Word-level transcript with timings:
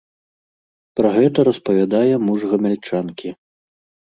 Пра 0.99 1.11
гэта 1.17 1.45
распавядае 1.49 2.13
муж 2.27 2.39
гамяльчанкі. 2.55 3.29